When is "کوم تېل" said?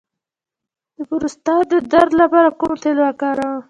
2.59-2.97